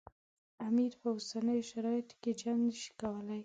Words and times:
امیر 0.67 0.91
په 1.01 1.07
اوسنیو 1.15 1.67
شرایطو 1.71 2.15
کې 2.21 2.31
جنګ 2.41 2.59
نه 2.67 2.75
شي 2.81 2.91
کولای. 3.01 3.39